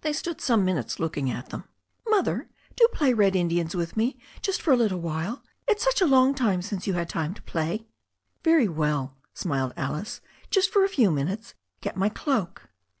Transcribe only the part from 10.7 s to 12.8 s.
for a few minutes. Get my cloak."